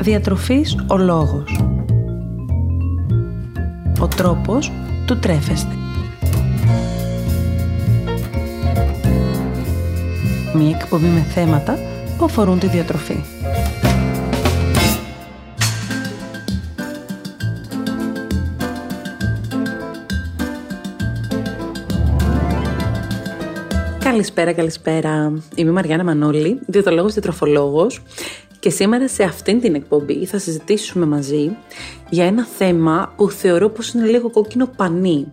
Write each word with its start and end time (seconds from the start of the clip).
Διατροφής 0.00 0.76
ο 0.88 0.96
λόγος. 0.96 1.60
Ο 4.00 4.08
τρόπος 4.08 4.72
του 5.06 5.18
τρέφεστε. 5.18 5.74
Μία 10.54 10.76
εκπομπή 10.80 11.06
με 11.06 11.20
θέματα 11.20 11.78
που 12.18 12.24
αφορούν 12.24 12.58
τη 12.58 12.66
διατροφή. 12.66 13.16
Καλησπέρα, 23.98 24.52
καλησπέρα. 24.52 25.32
Είμαι 25.54 25.70
η 25.70 25.72
Μαριάννα 25.72 26.04
Μανώλη, 26.04 26.60
διαιτολόγος 26.66 27.14
και 27.14 27.20
τροφολόγος 27.20 28.02
και 28.60 28.70
σήμερα 28.70 29.08
σε 29.08 29.22
αυτήν 29.22 29.60
την 29.60 29.74
εκπομπή 29.74 30.26
θα 30.26 30.38
συζητήσουμε 30.38 31.06
μαζί 31.06 31.56
για 32.10 32.24
ένα 32.24 32.44
θέμα 32.44 33.12
που 33.16 33.30
θεωρώ 33.30 33.68
πως 33.68 33.92
είναι 33.92 34.06
λίγο 34.06 34.30
κόκκινο 34.30 34.70
πανί. 34.76 35.30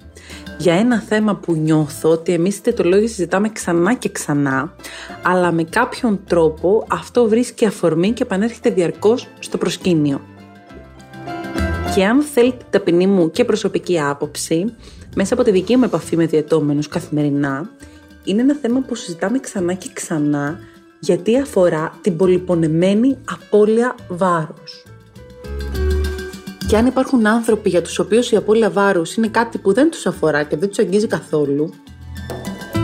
Για 0.58 0.74
ένα 0.74 1.00
θέμα 1.00 1.36
που 1.36 1.54
νιώθω 1.54 2.10
ότι 2.10 2.34
εμείς 2.34 2.58
οι 2.58 2.60
διαιτολόγοι 2.64 3.08
συζητάμε 3.08 3.50
ξανά 3.50 3.94
και 3.94 4.10
ξανά, 4.10 4.74
αλλά 5.22 5.52
με 5.52 5.64
κάποιον 5.64 6.20
τρόπο 6.28 6.86
αυτό 6.90 7.28
βρίσκει 7.28 7.66
αφορμή 7.66 8.12
και 8.12 8.24
επανέρχεται 8.24 8.70
διαρκώς 8.70 9.28
στο 9.40 9.58
προσκήνιο. 9.58 10.22
Και 11.96 12.06
αν 12.06 12.22
θέλετε 12.22 12.66
ταπεινή 12.70 13.08
μου 13.08 13.32
και 13.32 13.46
προσωπική 13.46 14.00
άποψη, 14.00 14.76
μέσα 15.16 15.34
από 15.34 15.44
τη 15.44 15.52
δική 15.52 15.78
μου 15.78 15.84
επαφή 15.84 16.16
με 16.16 16.26
διαιτώμενους 16.26 16.88
καθημερινά, 16.88 17.70
είναι 18.24 18.42
ένα 18.42 18.56
θέμα 18.62 18.80
που 18.80 18.96
συζητάμε 18.96 19.40
ξανά 19.40 19.74
και 19.74 19.90
ξανά 19.94 20.60
γιατί 21.00 21.40
αφορά 21.40 21.98
την 22.02 22.18
πολυπονεμένη 22.18 23.18
απώλεια 23.32 23.96
βάρους. 24.08 24.84
Και 26.68 26.78
αν 26.78 26.86
υπάρχουν 26.86 27.28
άνθρωποι 27.28 27.70
για 27.70 27.82
τους 27.82 28.00
οποίους 28.00 28.32
η 28.32 28.36
απώλεια 28.36 28.70
βάρους 28.70 29.16
είναι 29.16 29.28
κάτι 29.28 29.58
που 29.58 29.74
δεν 29.74 29.92
τους 29.92 30.06
αφορά 30.06 30.44
και 30.44 30.58
δεν 30.58 30.70
τους 30.70 30.80
αγγίζει 30.80 31.08
καθόλου, 31.08 31.70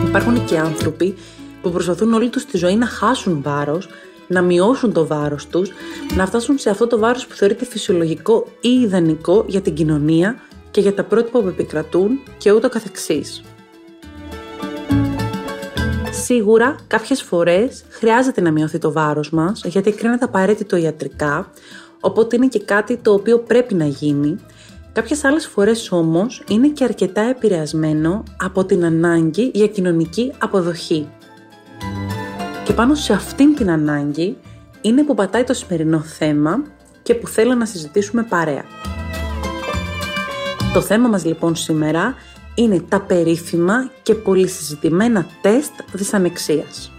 υπάρχουν 0.06 0.44
και 0.44 0.58
άνθρωποι 0.58 1.14
που 1.62 1.70
προσπαθούν 1.70 2.12
όλη 2.12 2.28
τους 2.28 2.44
τη 2.44 2.56
ζωή 2.56 2.74
να 2.74 2.86
χάσουν 2.86 3.42
βάρος, 3.42 3.88
να 4.28 4.42
μειώσουν 4.42 4.92
το 4.92 5.06
βάρος 5.06 5.46
τους, 5.46 5.70
να 6.16 6.26
φτάσουν 6.26 6.58
σε 6.58 6.70
αυτό 6.70 6.86
το 6.86 6.98
βάρος 6.98 7.26
που 7.26 7.34
θεωρείται 7.34 7.64
φυσιολογικό 7.64 8.46
ή 8.60 8.68
ιδανικό 8.68 9.44
για 9.48 9.60
την 9.60 9.74
κοινωνία 9.74 10.38
και 10.70 10.80
για 10.80 10.94
τα 10.94 11.04
πρότυπα 11.04 11.40
που 11.40 11.48
επικρατούν 11.48 12.10
και 12.38 12.52
ούτω 12.52 12.68
καθεξής. 12.68 13.42
Σίγουρα 16.24 16.76
κάποιες 16.86 17.22
φορές 17.22 17.84
χρειάζεται 17.88 18.40
να 18.40 18.50
μειωθεί 18.50 18.78
το 18.78 18.92
βάρος 18.92 19.30
μας 19.30 19.62
γιατί 19.64 19.92
κρίνεται 19.92 20.24
απαραίτητο 20.24 20.76
ιατρικά 20.76 21.50
οπότε 22.00 22.36
είναι 22.36 22.46
και 22.46 22.60
κάτι 22.60 22.96
το 22.96 23.12
οποίο 23.12 23.38
πρέπει 23.38 23.74
να 23.74 23.84
γίνει. 23.84 24.36
Κάποιες 24.92 25.24
άλλες 25.24 25.46
φορές 25.46 25.92
όμως 25.92 26.42
είναι 26.48 26.68
και 26.68 26.84
αρκετά 26.84 27.20
επηρεασμένο 27.20 28.22
από 28.36 28.64
την 28.64 28.84
ανάγκη 28.84 29.50
για 29.54 29.66
κοινωνική 29.66 30.32
αποδοχή. 30.38 31.08
Και 32.64 32.72
πάνω 32.72 32.94
σε 32.94 33.12
αυτήν 33.12 33.54
την 33.54 33.70
ανάγκη 33.70 34.36
είναι 34.80 35.02
που 35.02 35.14
πατάει 35.14 35.44
το 35.44 35.54
σημερινό 35.54 36.00
θέμα 36.00 36.62
και 37.02 37.14
που 37.14 37.26
θέλω 37.26 37.54
να 37.54 37.66
συζητήσουμε 37.66 38.22
παρέα. 38.22 38.64
Το 40.74 40.80
θέμα 40.80 41.08
μας 41.08 41.24
λοιπόν 41.24 41.56
σήμερα 41.56 42.14
είναι 42.54 42.80
τα 42.88 43.00
περίφημα 43.00 43.90
και 44.02 44.14
πολυσυζητημένα 44.14 45.26
τεστ 45.40 45.72
δυσανεξίας. 45.92 46.92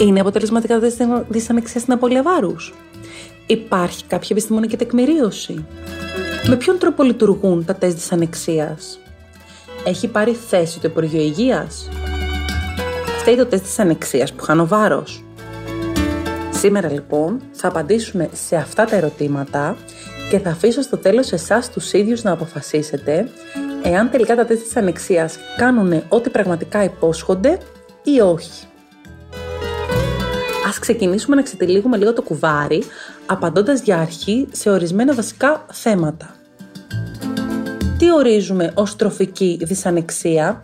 Είναι 0.00 0.20
αποτελεσματικά 0.20 0.78
τεστ 0.78 1.02
δυσανεξίας 1.28 1.82
στην 1.82 1.94
απώλεια 1.94 2.22
βάρους. 2.22 2.74
Υπάρχει 3.46 4.04
κάποια 4.04 4.28
επιστημονική 4.30 4.76
τεκμηρίωση. 4.76 5.64
Με 6.46 6.56
ποιον 6.56 6.78
τρόπο 6.78 7.02
λειτουργούν 7.02 7.64
τα 7.64 7.74
τεστ 7.74 7.96
δυσανεξίας. 7.96 8.98
Έχει 9.84 10.08
πάρει 10.08 10.32
θέση 10.32 10.80
το 10.80 10.88
Υπουργείο 10.88 11.20
Υγείας; 11.20 11.88
Φταίει 13.18 13.36
το 13.36 13.46
τεστ 13.46 13.64
δυσανεξίας 13.64 14.32
που 14.32 14.42
χάνω 14.42 14.66
βάρος. 14.66 15.24
Σήμερα 16.50 16.90
λοιπόν 16.90 17.40
θα 17.52 17.68
απαντήσουμε 17.68 18.28
σε 18.32 18.56
αυτά 18.56 18.84
τα 18.84 18.96
ερωτήματα 18.96 19.76
και 20.30 20.38
θα 20.38 20.50
αφήσω 20.50 20.82
στο 20.82 20.96
τέλος 20.96 21.32
εσάς 21.32 21.70
τους 21.70 21.92
ίδιους 21.92 22.22
να 22.22 22.32
αποφασίσετε 22.32 23.28
εάν 23.82 24.10
τελικά 24.10 24.34
τα 24.34 24.44
τεστ 24.44 24.62
της 24.62 24.76
ανεξίας 24.76 25.38
κάνουν 25.56 26.02
ό,τι 26.08 26.30
πραγματικά 26.30 26.84
υπόσχονται 26.84 27.58
ή 28.02 28.20
όχι. 28.20 28.66
Ας 30.68 30.78
ξεκινήσουμε 30.78 31.36
να 31.36 31.42
ξετυλίγουμε 31.42 31.96
λίγο 31.96 32.12
το 32.12 32.22
κουβάρι, 32.22 32.82
απαντώντας 33.26 33.80
για 33.80 33.98
αρχή 33.98 34.48
σε 34.52 34.70
ορισμένα 34.70 35.14
βασικά 35.14 35.66
θέματα. 35.72 36.34
Τι 37.98 38.12
ορίζουμε 38.12 38.72
ως 38.74 38.96
τροφική 38.96 39.58
δυσανεξία; 39.62 40.62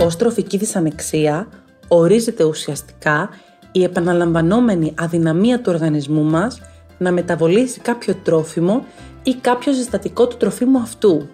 Ως 0.00 0.16
τροφική 0.16 0.56
δυσανεξία 0.56 1.48
ορίζεται 1.88 2.44
ουσιαστικά 2.44 3.28
η 3.72 3.82
επαναλαμβανόμενη 3.82 4.94
αδυναμία 4.98 5.60
του 5.60 5.72
οργανισμού 5.74 6.22
μας 6.22 6.60
να 6.98 7.12
μεταβολήσει 7.12 7.80
κάποιο 7.80 8.14
τρόφιμο 8.22 8.84
ή 9.22 9.34
κάποιο 9.34 9.72
συστατικό 9.72 10.26
του 10.26 10.36
τροφίμου 10.36 10.78
αυτού. 10.78 11.28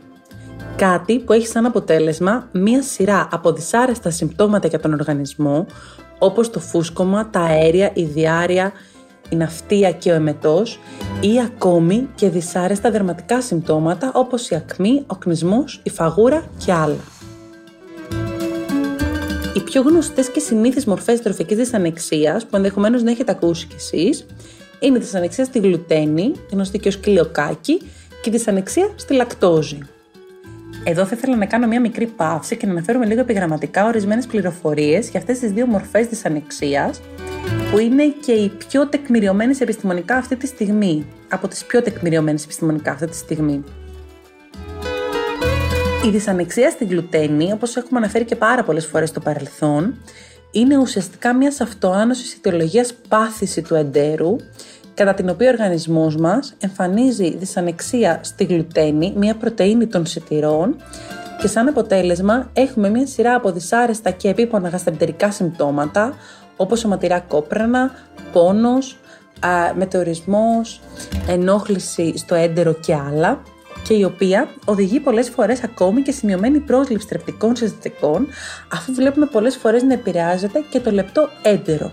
Κάτι 0.76 1.18
που 1.18 1.32
έχει 1.32 1.46
σαν 1.46 1.66
αποτέλεσμα 1.66 2.48
μία 2.52 2.82
σειρά 2.82 3.28
από 3.32 3.52
δυσάρεστα 3.52 4.10
συμπτώματα 4.10 4.68
για 4.68 4.80
τον 4.80 4.92
οργανισμό, 4.92 5.66
όπως 6.18 6.50
το 6.50 6.60
φούσκωμα, 6.60 7.30
τα 7.30 7.40
αέρια, 7.40 7.90
η 7.94 8.02
διάρρεια, 8.04 8.72
η 9.28 9.36
ναυτία 9.36 9.92
και 9.92 10.10
ο 10.10 10.14
εμετός 10.14 10.80
ή 11.20 11.40
ακόμη 11.40 12.08
και 12.14 12.28
δυσάρεστα 12.28 12.90
δερματικά 12.90 13.42
συμπτώματα 13.42 14.12
όπως 14.14 14.50
η 14.50 14.54
ακμή, 14.54 15.04
ο 15.06 15.16
κνισμός, 15.16 15.80
η 15.82 15.90
φαγούρα 15.90 16.44
και 16.64 16.72
άλλα. 16.72 17.00
Οι 19.54 19.60
πιο 19.60 19.82
γνωστές 19.82 20.30
και 20.30 20.40
συνήθεις 20.40 20.84
μορφές 20.84 21.22
τροφικής 21.22 21.56
δυσανεξίας 21.56 22.46
που 22.46 22.56
ενδεχομένως 22.56 23.02
να 23.02 23.10
έχετε 23.10 23.32
ακούσει 23.32 23.66
κι 23.66 23.76
εσείς 23.76 24.26
είναι 24.80 24.96
η 24.96 25.00
δυσανεξία 25.00 25.44
στη 25.44 25.58
γλουτένη, 25.58 26.32
γνωστή 26.50 26.78
και 26.78 26.88
ως 26.88 27.00
κλειοκάκι, 27.00 27.78
και 28.22 28.28
η 28.28 28.30
δυσανεξία 28.30 28.90
στη 28.96 29.14
λακτόζη. 29.14 29.78
Εδώ 30.84 31.04
θα 31.04 31.14
ήθελα 31.16 31.36
να 31.36 31.46
κάνω 31.46 31.66
μια 31.66 31.80
μικρή 31.80 32.06
παύση 32.06 32.56
και 32.56 32.66
να 32.66 32.72
αναφέρουμε 32.72 33.06
λίγο 33.06 33.20
επιγραμματικά 33.20 33.86
ορισμένες 33.86 34.26
πληροφορίες 34.26 35.08
για 35.08 35.20
αυτές 35.20 35.38
τις 35.38 35.52
δύο 35.52 35.66
μορφές 35.66 36.06
δυσανεξίας, 36.06 37.00
που 37.70 37.78
είναι 37.78 38.14
και 38.24 38.32
οι 38.32 38.48
πιο 38.48 38.88
τεκμηριωμένες 38.88 39.60
επιστημονικά 39.60 40.16
αυτή 40.16 40.36
τη 40.36 40.46
στιγμή, 40.46 41.06
από 41.28 41.48
τις 41.48 41.64
πιο 41.64 41.82
τεκμηριωμένες 41.82 42.44
επιστημονικά 42.44 42.92
αυτή 42.92 43.06
τη 43.06 43.16
στιγμή. 43.16 43.64
Η 46.06 46.10
δυσανεξία 46.10 46.70
στη 46.70 46.84
γλουτένη, 46.84 47.52
όπως 47.52 47.76
έχουμε 47.76 47.98
αναφέρει 47.98 48.24
και 48.24 48.36
πάρα 48.36 48.64
πολλές 48.64 48.86
φορές 48.86 49.08
στο 49.08 49.20
παρελθόν, 49.20 49.94
είναι 50.50 50.76
ουσιαστικά 50.76 51.34
μια 51.34 51.52
αυτοάνωση 51.60 52.36
ιδεολογίας 52.36 52.92
πάθηση 53.08 53.62
του 53.62 53.74
εντέρου, 53.74 54.36
κατά 54.94 55.14
την 55.14 55.28
οποία 55.28 55.48
ο 55.48 55.52
οργανισμός 55.52 56.16
μας 56.16 56.54
εμφανίζει 56.58 57.36
δυσανεξία 57.36 58.20
στη 58.22 58.44
γλουτένη, 58.44 59.12
μια 59.16 59.34
πρωτεΐνη 59.34 59.86
των 59.86 60.06
σιτηρών, 60.06 60.76
και 61.40 61.46
σαν 61.46 61.68
αποτέλεσμα 61.68 62.50
έχουμε 62.52 62.88
μια 62.88 63.06
σειρά 63.06 63.34
από 63.34 63.52
δυσάρεστα 63.52 64.10
και 64.10 64.28
επίπονα 64.28 64.68
γαστρεντερικά 64.68 65.30
συμπτώματα, 65.30 66.14
όπως 66.56 66.78
σωματηρά 66.78 67.20
κόπρανα, 67.20 67.90
πόνος, 68.32 68.98
μετεωρισμός, 69.74 70.80
ενόχληση 71.28 72.18
στο 72.18 72.34
έντερο 72.34 72.72
και 72.72 72.94
άλλα, 72.94 73.42
και 73.82 73.94
η 73.94 74.04
οποία 74.04 74.48
οδηγεί 74.64 75.00
πολλές 75.00 75.28
φορές 75.28 75.62
ακόμη 75.62 76.02
και 76.02 76.12
σημειωμένη 76.12 76.58
πρόσληψη 76.58 77.08
τρεπτικών 77.08 77.56
συστατικών, 77.56 78.26
αφού 78.72 78.94
βλέπουμε 78.94 79.26
πολλές 79.26 79.56
φορές 79.56 79.82
να 79.82 79.92
επηρεάζεται 79.92 80.64
και 80.70 80.80
το 80.80 80.90
λεπτό 80.90 81.28
έντερο. 81.42 81.92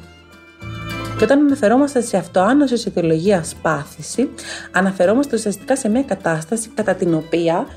Και 1.17 1.23
όταν 1.23 1.39
αναφερόμαστε 1.39 2.01
σε 2.01 2.17
αυτοάνωση 2.17 2.89
ιδεολογία 2.89 3.43
πάθηση, 3.61 4.29
αναφερόμαστε 4.71 5.35
ουσιαστικά 5.35 5.75
σε 5.75 5.89
μια 5.89 6.03
κατάσταση 6.03 6.69
κατά 6.75 6.93
την 6.93 7.13
οποία 7.13 7.67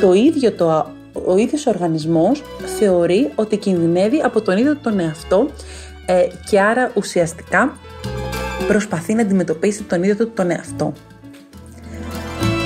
το 0.00 0.12
ίδιο 0.12 0.52
το, 0.52 0.90
ο 1.26 1.36
ίδιος 1.36 1.66
ο 1.66 1.70
οργανισμός 1.70 2.42
θεωρεί 2.78 3.30
ότι 3.34 3.56
κινδυνεύει 3.56 4.20
από 4.20 4.40
τον 4.40 4.58
ίδιο 4.58 4.76
τον 4.76 5.00
εαυτό 5.00 5.48
ε, 6.06 6.26
και 6.50 6.60
άρα 6.60 6.92
ουσιαστικά 6.94 7.76
προσπαθεί 8.66 9.14
να 9.14 9.22
αντιμετωπίσει 9.22 9.82
τον 9.82 10.02
ίδιο 10.02 10.16
του 10.16 10.30
τον 10.30 10.50
εαυτό. 10.50 10.92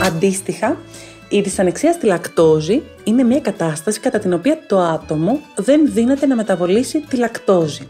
Αντίστοιχα, 0.04 0.76
η 1.28 1.40
δυσανεξία 1.40 1.92
στη 1.92 2.06
λακτόζη 2.06 2.82
είναι 3.04 3.22
μια 3.22 3.40
κατάσταση 3.40 4.00
κατά 4.00 4.18
την 4.18 4.32
οποία 4.32 4.58
το 4.66 4.78
άτομο 4.80 5.40
δεν 5.56 5.92
δύναται 5.92 6.26
να 6.26 6.36
μεταβολήσει 6.36 7.00
τη 7.00 7.16
λακτόζη. 7.16 7.88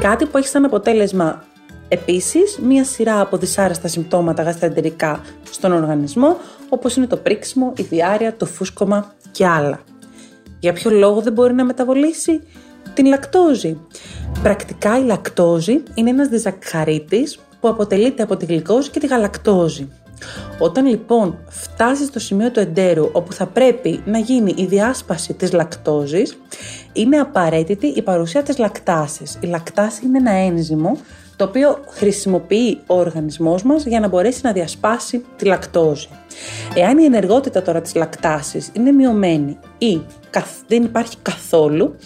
Κάτι 0.00 0.26
που 0.26 0.38
έχει 0.38 0.48
σαν 0.48 0.64
αποτέλεσμα 0.64 1.44
επίσης 1.88 2.58
μια 2.62 2.84
σειρά 2.84 3.20
από 3.20 3.36
δυσάρεστα 3.36 3.88
συμπτώματα 3.88 4.42
γαστρεντερικά 4.42 5.20
στον 5.50 5.72
οργανισμό, 5.72 6.36
όπως 6.68 6.96
είναι 6.96 7.06
το 7.06 7.16
πρίξιμο, 7.16 7.72
η 7.76 7.82
διάρρεια, 7.82 8.36
το 8.36 8.46
φούσκωμα 8.46 9.14
και 9.30 9.46
άλλα. 9.46 9.80
Για 10.58 10.72
ποιο 10.72 10.90
λόγο 10.90 11.20
δεν 11.20 11.32
μπορεί 11.32 11.52
να 11.52 11.64
μεταβολήσει; 11.64 12.40
την 12.94 13.06
λακτόζη; 13.06 13.78
Πρακτικά 14.42 14.98
η 14.98 15.02
λακτόζη 15.02 15.82
είναι 15.94 16.10
ένας 16.10 16.28
διδακχαρίτης 16.28 17.38
που 17.60 17.68
αποτελείται 17.68 18.22
από 18.22 18.36
τη 18.36 18.44
γλυκόζη 18.44 18.90
και 18.90 19.00
τη 19.00 19.06
γαλακτόζη. 19.06 19.88
Όταν 20.58 20.86
λοιπόν 20.86 21.38
φτάσεις 21.48 22.06
στο 22.06 22.18
σημείο 22.18 22.50
του 22.50 22.60
εντέρου 22.60 23.08
όπου 23.12 23.32
θα 23.32 23.46
πρέπει 23.46 24.02
να 24.04 24.18
γίνει 24.18 24.54
η 24.56 24.64
διάσπαση 24.64 25.34
της 25.34 25.52
λακτόζης, 25.52 26.38
είναι 26.92 27.16
απαραίτητη 27.16 27.86
η 27.86 28.02
παρουσία 28.02 28.42
της 28.42 28.58
λακτάσης. 28.58 29.38
Η 29.40 29.46
λακτάση 29.46 30.06
είναι 30.06 30.18
ένα 30.18 30.30
ένζυμο 30.30 30.96
το 31.36 31.44
οποίο 31.44 31.78
χρησιμοποιεί 31.88 32.78
ο 32.86 32.98
οργανισμός 32.98 33.62
μας 33.62 33.84
για 33.84 34.00
να 34.00 34.08
μπορέσει 34.08 34.40
να 34.42 34.52
διασπάσει 34.52 35.24
τη 35.36 35.44
λακτόζη. 35.44 36.08
Εάν 36.74 36.98
η 36.98 37.04
ενεργότητα 37.04 37.62
τώρα 37.62 37.80
της 37.80 37.94
λακτάσης 37.94 38.70
είναι 38.72 38.92
μειωμένη 38.92 39.58
ή 39.78 40.00
δεν 40.66 40.82
υπάρχει 40.82 41.16
καθόλου, 41.22 41.96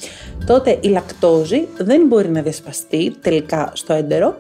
τότε 0.47 0.79
η 0.81 0.89
λακτόζη 0.89 1.69
δεν 1.79 2.07
μπορεί 2.07 2.29
να 2.29 2.43
διασπαστεί 2.43 3.17
τελικά 3.21 3.71
στο 3.75 3.93
έντερο 3.93 4.37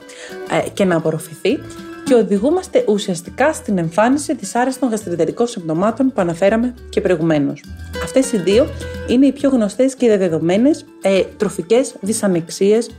ε, 0.50 0.69
και 0.69 0.84
να 0.84 0.96
απορροφηθεί 0.96 1.58
και 2.06 2.14
οδηγούμαστε 2.14 2.85
ουσιαστικά 2.88 3.53
στην 3.53 3.79
εμφάνιση 3.79 4.35
της 4.35 4.55
άρεστων 4.55 4.88
γαστριντερικών 4.88 5.47
συμπτωμάτων 5.47 6.06
που 6.06 6.20
αναφέραμε 6.20 6.75
και 6.88 7.00
προηγουμένως. 7.00 7.64
Αυτές 8.03 8.32
οι 8.32 8.38
δύο 8.38 8.67
είναι 9.08 9.26
οι 9.26 9.32
πιο 9.32 9.50
γνωστές 9.50 9.94
και 9.94 10.06
διαδεδομένες 10.06 10.85
ε, 11.03 11.23
τροφικές 11.37 11.94
δυσανεξίες 12.00 12.91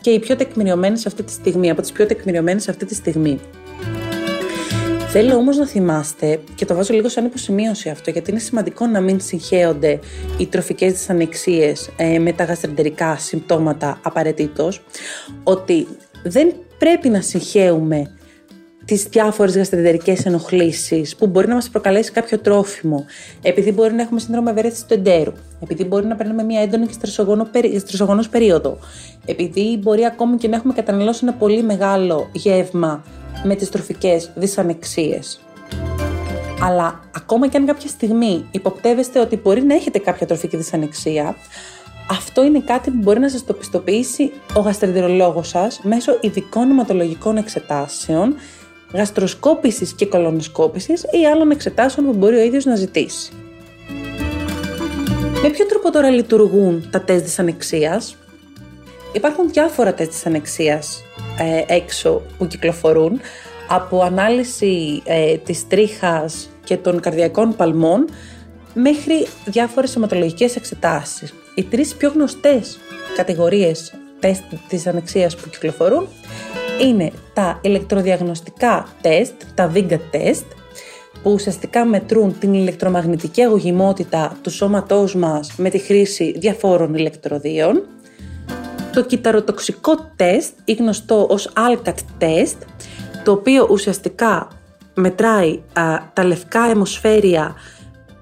και 0.00 0.10
οι 0.10 0.18
πιο 0.18 0.36
τεκμηριωμένες 0.36 1.06
αυτή 1.06 1.22
τη 1.22 1.32
στιγμή, 1.32 1.70
από 1.70 1.80
τις 1.80 1.92
πιο 1.92 2.06
τεκμηριωμένες 2.06 2.68
αυτή 2.68 2.84
τη 2.84 2.94
στιγμή. 2.94 3.40
Θέλω 5.08 5.34
όμως 5.34 5.56
να 5.56 5.66
θυμάστε, 5.66 6.40
και 6.54 6.64
το 6.64 6.74
βάζω 6.74 6.94
λίγο 6.94 7.08
σαν 7.08 7.24
υποσημείωση 7.24 7.88
αυτό, 7.88 8.10
γιατί 8.10 8.30
είναι 8.30 8.40
σημαντικό 8.40 8.86
να 8.86 9.00
μην 9.00 9.20
συγχέονται 9.20 9.98
οι 10.38 10.46
τροφικές 10.46 10.92
δυσανεξίες 10.92 11.90
ε, 11.96 12.18
με 12.18 12.32
τα 12.32 12.44
γαστρεντερικά 12.44 13.16
συμπτώματα 13.16 14.00
απαραίτητος, 14.02 14.82
ότι 15.42 15.86
δεν 16.22 16.52
πρέπει 16.78 17.08
να 17.08 17.20
συγχέουμε 17.20 18.12
τις 18.88 19.02
διάφορες 19.02 19.56
γαστρεντερικέ 19.56 20.16
ενοχλήσεις 20.24 21.16
που 21.16 21.26
μπορεί 21.26 21.48
να 21.48 21.54
μας 21.54 21.68
προκαλέσει 21.68 22.10
κάποιο 22.10 22.38
τρόφιμο, 22.38 23.04
επειδή 23.42 23.72
μπορεί 23.72 23.94
να 23.94 24.02
έχουμε 24.02 24.20
σύνδρομο 24.20 24.48
ευέρεση 24.50 24.86
του 24.86 24.94
εντέρου, 24.94 25.32
επειδή 25.62 25.84
μπορεί 25.84 26.06
να 26.06 26.16
παίρνουμε 26.16 26.42
μια 26.42 26.60
έντονη 26.60 26.86
και 26.86 26.92
στρεσογόνο 27.78 28.24
περίοδο, 28.30 28.78
επειδή 29.26 29.78
μπορεί 29.82 30.04
ακόμη 30.04 30.36
και 30.36 30.48
να 30.48 30.56
έχουμε 30.56 30.72
καταναλώσει 30.72 31.20
ένα 31.22 31.32
πολύ 31.32 31.62
μεγάλο 31.62 32.28
γεύμα 32.32 33.04
με 33.44 33.54
τις 33.54 33.68
τροφικές 33.68 34.30
δυσανεξίες. 34.34 35.40
Αλλά 36.62 37.00
ακόμα 37.16 37.48
και 37.48 37.56
αν 37.56 37.66
κάποια 37.66 37.88
στιγμή 37.88 38.44
υποπτεύεστε 38.50 39.20
ότι 39.20 39.36
μπορεί 39.36 39.62
να 39.62 39.74
έχετε 39.74 39.98
κάποια 39.98 40.26
τροφική 40.26 40.56
δυσανεξία, 40.56 41.36
αυτό 42.10 42.44
είναι 42.44 42.60
κάτι 42.60 42.90
που 42.90 42.98
μπορεί 43.00 43.20
να 43.20 43.28
σας 43.28 43.44
το 43.44 43.52
πιστοποιήσει 43.52 44.32
ο 44.54 44.60
γαστρεντερολόγος 44.60 45.48
σας 45.48 45.80
μέσω 45.82 46.18
ειδικών 46.20 46.70
αιματολογικών 46.70 47.36
εξετάσεων, 47.36 48.34
γαστροσκόπησης 48.92 49.92
και 49.92 50.06
κολονοσκόπησης 50.06 51.02
ή 51.02 51.26
άλλων 51.26 51.50
εξετάσεων 51.50 52.06
που 52.06 52.12
μπορεί 52.12 52.36
ο 52.36 52.42
ίδιος 52.42 52.64
να 52.64 52.74
ζητήσει. 52.74 53.32
Με 55.42 55.48
ποιο 55.48 55.66
τρόπο 55.66 55.90
τώρα 55.90 56.10
λειτουργούν 56.10 56.88
τα 56.90 57.00
τεστ 57.00 57.24
δυσανεξίας; 57.24 58.16
Υπάρχουν 59.12 59.50
διάφορα 59.50 59.94
τεστ 59.94 60.10
δυσανεξίας 60.10 61.04
ε, 61.38 61.74
έξω 61.74 62.22
που 62.38 62.46
κυκλοφορούν 62.46 63.20
από 63.68 64.02
ανάλυση 64.02 65.02
ε, 65.04 65.36
της 65.36 65.66
τρίχας 65.66 66.48
και 66.64 66.76
των 66.76 67.00
καρδιακών 67.00 67.56
παλμών 67.56 68.08
μέχρι 68.74 69.26
διάφορες 69.44 69.90
σωματολογικές 69.90 70.56
εξετάσεις. 70.56 71.34
Οι 71.54 71.62
τρεις 71.62 71.94
πιο 71.94 72.10
γνωστές 72.10 72.78
κατηγορίες 73.16 73.94
τεστ 74.20 74.42
της 74.68 74.86
ανεξίας 74.86 75.36
που 75.36 75.48
κυκλοφορούν 75.48 76.08
είναι 76.78 77.12
τα 77.32 77.58
ηλεκτροδιαγνωστικά 77.62 78.86
τεστ, 79.00 79.34
τα 79.54 79.72
VIGA 79.74 79.98
τεστ, 80.10 80.44
που 81.22 81.32
ουσιαστικά 81.32 81.84
μετρούν 81.84 82.38
την 82.38 82.54
ηλεκτρομαγνητική 82.54 83.42
αγωγημότητα 83.42 84.36
του 84.42 84.50
σώματός 84.50 85.14
μας 85.14 85.52
με 85.56 85.70
τη 85.70 85.78
χρήση 85.78 86.34
διαφόρων 86.38 86.94
ηλεκτροδίων 86.94 87.82
το 88.92 89.04
κυταροτοξικό 89.04 90.10
τεστ 90.16 90.52
ή 90.64 90.72
γνωστό 90.72 91.26
ως 91.30 91.52
ALCAT 91.56 91.94
τεστ, 92.18 92.56
το 93.24 93.32
οποίο 93.32 93.66
ουσιαστικά 93.70 94.48
μετράει 94.94 95.60
τα 96.12 96.24
λευκά 96.24 96.64
αιμοσφαίρια 96.64 97.54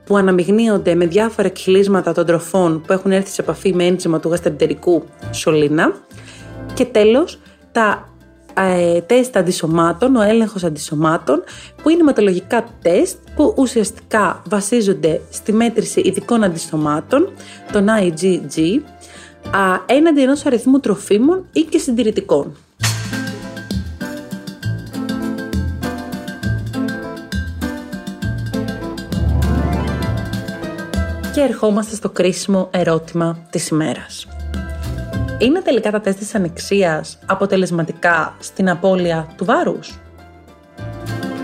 που 0.04 0.16
αναμειγνύονται 0.16 0.94
με 0.94 1.06
διάφορα 1.06 1.48
εκχυλίσματα 1.48 2.12
των 2.12 2.26
τροφών 2.26 2.82
που 2.86 2.92
έχουν 2.92 3.12
έρθει 3.12 3.30
σε 3.30 3.42
επαφή 3.42 3.74
με 3.74 3.84
έντσιμα 3.84 4.20
του 4.20 4.28
γαστρεντερικού 4.28 5.02
σωλήνα. 5.30 5.92
Και 6.74 6.84
τέλος, 6.84 7.38
τα 7.72 8.08
ε, 8.56 9.00
τεστ 9.00 9.36
αντισωμάτων, 9.36 10.16
ο 10.16 10.22
έλεγχος 10.22 10.64
αντισωμάτων, 10.64 11.42
που 11.82 11.88
είναι 11.88 12.00
αιματολογικά 12.00 12.64
τεστ 12.82 13.16
που 13.36 13.54
ουσιαστικά 13.56 14.42
βασίζονται 14.48 15.20
στη 15.30 15.52
μέτρηση 15.52 16.00
ειδικών 16.00 16.44
αντισωμάτων, 16.44 17.32
των 17.72 17.86
IgG, 18.00 18.80
α, 19.50 19.82
έναντι 19.86 20.22
ενός 20.22 20.46
αριθμού 20.46 20.80
τροφίμων 20.80 21.44
ή 21.52 21.60
και 21.60 21.78
συντηρητικών. 21.78 22.56
Και 31.34 31.42
ερχόμαστε 31.42 31.94
στο 31.94 32.10
κρίσιμο 32.10 32.68
ερώτημα 32.72 33.46
της 33.50 33.68
ημέρας. 33.68 34.26
Είναι 35.38 35.60
τελικά 35.60 35.90
τα 35.90 36.00
τεστ 36.00 36.18
της 36.18 36.34
ανεξίας 36.34 37.18
αποτελεσματικά 37.26 38.36
στην 38.40 38.68
απώλεια 38.68 39.28
του 39.36 39.44
βάρους; 39.44 39.98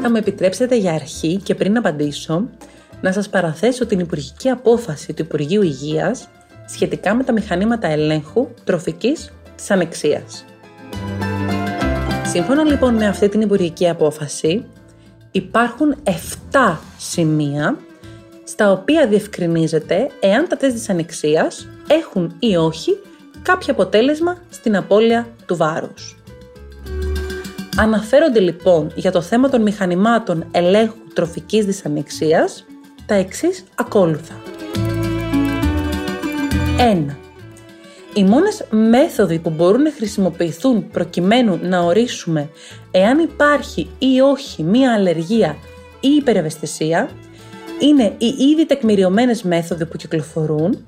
Θα 0.03 0.09
με 0.09 0.19
επιτρέψετε 0.19 0.77
για 0.77 0.93
αρχή 0.93 1.37
και 1.37 1.55
πριν 1.55 1.77
απαντήσω 1.77 2.49
να 3.01 3.13
σας 3.13 3.29
παραθέσω 3.29 3.87
την 3.87 3.99
υπουργική 3.99 4.49
απόφαση 4.49 5.13
του 5.13 5.23
Υπουργείου 5.23 5.63
Υγείας 5.63 6.29
σχετικά 6.67 7.15
με 7.15 7.25
τα 7.25 7.33
μηχανήματα 7.33 7.89
ελέγχου 7.89 8.49
τροφικής 8.65 9.33
της 9.57 9.71
ανεξίας. 9.71 10.45
Σύμφωνα 12.27 12.65
λοιπόν 12.65 12.95
με 12.95 13.07
αυτή 13.07 13.29
την 13.29 13.41
υπουργική 13.41 13.89
απόφαση, 13.89 14.65
υπάρχουν 15.31 15.97
7 16.05 16.79
σημεία 16.99 17.77
στα 18.45 18.71
οποία 18.71 19.07
διευκρινίζεται 19.07 20.11
εάν 20.21 20.49
τα 20.49 20.57
τεστ 20.57 20.77
της 20.77 20.89
ανεξίας 20.89 21.69
έχουν 21.89 22.37
ή 22.39 22.57
όχι 22.57 22.99
κάποιο 23.43 23.73
αποτέλεσμα 23.73 24.37
στην 24.51 24.77
απώλεια 24.77 25.29
του 25.47 25.57
βάρους. 25.57 26.17
Αναφέρονται 27.77 28.41
λοιπόν 28.41 28.93
για 28.95 29.13
το 29.13 29.21
θέμα 29.21 29.49
των 29.49 29.63
μηχανημάτων 29.63 30.45
ελέγχου 30.51 30.97
τροφικής 31.15 31.65
δυσανεξίας 31.65 32.65
τα 33.07 33.15
εξής 33.15 33.65
ακόλουθα. 33.75 34.35
1. 36.79 37.17
Οι 38.15 38.25
μόνες 38.25 38.65
μέθοδοι 38.71 39.39
που 39.39 39.51
μπορούν 39.51 39.83
να 39.83 39.93
χρησιμοποιηθούν 39.93 40.89
προκειμένου 40.89 41.59
να 41.63 41.81
ορίσουμε 41.81 42.49
εάν 42.91 43.19
υπάρχει 43.19 43.91
ή 43.99 44.21
όχι 44.21 44.63
μία 44.63 44.95
αλλεργία 44.95 45.57
ή 46.01 46.09
υπερευαισθησία 46.09 47.11
είναι 47.81 48.15
οι 48.19 48.35
ήδη 48.53 48.67
τεκμηριωμένες 48.67 49.43
μέθοδοι 49.43 49.87
που 49.87 49.97
κυκλοφορούν 49.97 50.85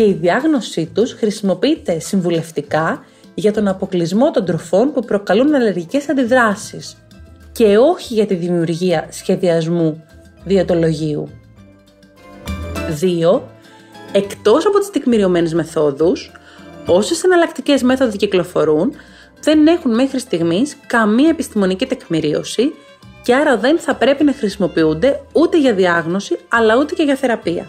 και 0.00 0.06
η 0.06 0.12
διάγνωσή 0.12 0.90
τους 0.94 1.12
χρησιμοποιείται 1.12 1.98
συμβουλευτικά 1.98 3.04
για 3.34 3.52
τον 3.52 3.68
αποκλεισμό 3.68 4.30
των 4.30 4.44
τροφών 4.44 4.92
που 4.92 5.00
προκαλούν 5.00 5.54
αλλεργικές 5.54 6.08
αντιδράσεις 6.08 6.96
και 7.52 7.78
όχι 7.78 8.14
για 8.14 8.26
τη 8.26 8.34
δημιουργία 8.34 9.06
σχεδιασμού 9.10 10.04
διατολογίου. 10.44 11.28
2 13.32 13.40
εκτός 14.12 14.66
από 14.66 14.78
τις 14.78 14.90
τεκμηριωμένες 14.90 15.54
μεθόδους, 15.54 16.32
όσες 16.86 17.24
εναλλακτικές 17.24 17.82
μέθοδοι 17.82 18.16
κυκλοφορούν, 18.16 18.92
δεν 19.42 19.66
έχουν 19.66 19.94
μέχρι 19.94 20.18
στιγμής 20.18 20.76
καμία 20.86 21.28
επιστημονική 21.28 21.86
τεκμηρίωση 21.86 22.72
και 23.22 23.34
άρα 23.34 23.56
δεν 23.56 23.78
θα 23.78 23.94
πρέπει 23.94 24.24
να 24.24 24.32
χρησιμοποιούνται 24.32 25.20
ούτε 25.32 25.58
για 25.58 25.74
διάγνωση 25.74 26.38
αλλά 26.48 26.76
ούτε 26.76 26.94
και 26.94 27.02
για 27.02 27.16
θεραπεία. 27.16 27.68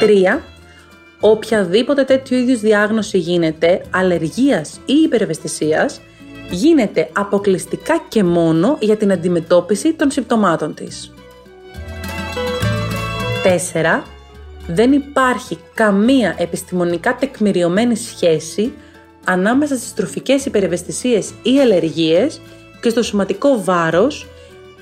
3. 0.00 0.40
Οποιαδήποτε 1.20 2.04
τέτοιου 2.04 2.36
είδους 2.36 2.60
διάγνωση 2.60 3.18
γίνεται 3.18 3.82
αλλεργίας 3.90 4.80
ή 4.86 4.92
υπερευαισθησίας 4.92 6.00
γίνεται 6.50 7.08
αποκλειστικά 7.12 8.04
και 8.08 8.22
μόνο 8.24 8.76
για 8.80 8.96
την 8.96 9.12
αντιμετώπιση 9.12 9.92
των 9.92 10.10
συμπτωμάτων 10.10 10.74
της. 10.74 11.12
4 13.72 14.02
δεν 14.66 14.92
υπάρχει 14.92 15.58
καμία 15.74 16.34
επιστημονικά 16.38 17.16
τεκμηριωμένη 17.16 17.96
σχέση 17.96 18.72
ανάμεσα 19.24 19.76
στις 19.76 19.94
τροφικές 19.94 20.46
υπερευαισθησίες 20.46 21.32
ή 21.42 21.60
αλλεργίες 21.60 22.40
και 22.80 22.88
στο 22.88 23.02
σωματικό 23.02 23.62
βάρος 23.64 24.26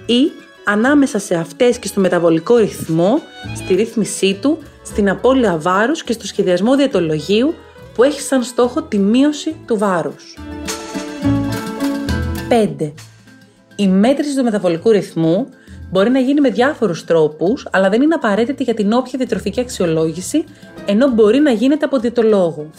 ή 0.06 0.30
ανάμεσα 0.64 1.18
σε 1.18 1.34
αυτές 1.34 1.78
και 1.78 1.86
στο 1.86 2.00
μεταβολικό 2.00 2.56
ρυθμό, 2.56 3.20
στη 3.54 3.74
ρύθμισή 3.74 4.38
του, 4.42 4.58
στην 4.84 5.10
απώλεια 5.10 5.56
βάρους 5.58 6.02
και 6.04 6.12
στο 6.12 6.26
σχεδιασμό 6.26 6.76
διατολογίου 6.76 7.54
που 7.94 8.02
έχει 8.02 8.20
σαν 8.20 8.42
στόχο 8.42 8.82
τη 8.82 8.98
μείωση 8.98 9.56
του 9.66 9.78
βάρους. 9.78 10.38
5. 12.48 12.92
Η 13.76 13.88
μέτρηση 13.88 14.36
του 14.36 14.44
μεταβολικού 14.44 14.90
ρυθμού 14.90 15.48
μπορεί 15.90 16.10
να 16.10 16.18
γίνει 16.18 16.40
με 16.40 16.50
διάφορους 16.50 17.04
τρόπους, 17.04 17.68
αλλά 17.70 17.88
δεν 17.88 18.02
είναι 18.02 18.14
απαραίτητη 18.14 18.62
για 18.62 18.74
την 18.74 18.92
όποια 18.92 19.18
διατροφική 19.18 19.60
αξιολόγηση, 19.60 20.44
ενώ 20.86 21.08
μπορεί 21.08 21.38
να 21.38 21.50
γίνεται 21.50 21.84
από 21.84 21.98
διαιτολόγο. 21.98 22.70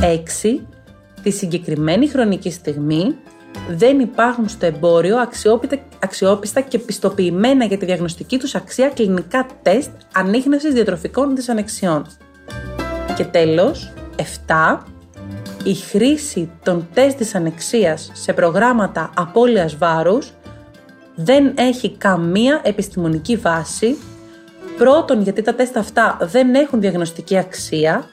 6. 0.00 0.60
Τη 1.22 1.30
συγκεκριμένη 1.30 2.08
χρονική 2.08 2.50
στιγμή 2.50 3.16
δεν 3.68 4.00
υπάρχουν 4.00 4.48
στο 4.48 4.66
εμπόριο 4.66 5.16
αξιόπιστα 5.98 6.60
και 6.60 6.78
πιστοποιημένα 6.78 7.64
για 7.64 7.78
τη 7.78 7.84
διαγνωστική 7.84 8.38
τους 8.38 8.54
αξία 8.54 8.88
κλινικά 8.88 9.46
τεστ 9.62 9.90
ανείχνευσης 10.14 10.74
διατροφικών 10.74 11.36
δυσανεξιών. 11.36 12.06
Και 13.16 13.24
τέλος, 13.24 13.92
7. 14.46 14.82
Η 15.64 15.74
χρήση 15.74 16.50
των 16.62 16.88
τεστ 16.94 17.18
δυσανεξίας 17.18 18.10
σε 18.14 18.32
προγράμματα 18.32 19.10
απώλειας 19.16 19.76
βάρους 19.76 20.32
δεν 21.14 21.52
έχει 21.56 21.90
καμία 21.90 22.60
επιστημονική 22.64 23.36
βάση. 23.36 23.96
Πρώτον, 24.78 25.22
γιατί 25.22 25.42
τα 25.42 25.54
τεστ 25.54 25.76
αυτά 25.76 26.18
δεν 26.20 26.54
έχουν 26.54 26.80
διαγνωστική 26.80 27.36
αξία 27.36 28.04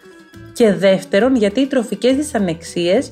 και 0.54 0.74
δεύτερον, 0.74 1.36
γιατί 1.36 1.60
οι 1.60 1.68
τροφικές 1.68 2.16
δυσανεξίες 2.16 3.12